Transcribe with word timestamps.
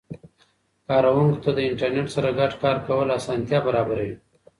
کاروونکو 0.87 1.39
ته 1.43 1.49
د 1.53 1.59
انټرنیټ 1.69 2.07
سره 2.15 2.29
ګډ 2.39 2.51
کار 2.61 2.77
کول 2.87 3.07
اسانتیا 3.17 3.59
برابر 3.67 3.97
وي. 4.05 4.13